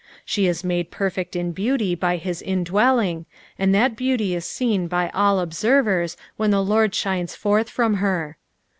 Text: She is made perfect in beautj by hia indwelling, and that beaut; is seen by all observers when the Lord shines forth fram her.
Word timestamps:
She 0.25 0.47
is 0.47 0.63
made 0.63 0.89
perfect 0.89 1.35
in 1.35 1.53
beautj 1.53 1.99
by 1.99 2.17
hia 2.17 2.33
indwelling, 2.43 3.27
and 3.59 3.69
that 3.75 3.95
beaut; 3.95 4.19
is 4.19 4.45
seen 4.45 4.87
by 4.87 5.11
all 5.13 5.39
observers 5.39 6.17
when 6.37 6.49
the 6.49 6.63
Lord 6.63 6.95
shines 6.95 7.35
forth 7.35 7.69
fram 7.69 7.97
her. 7.97 8.37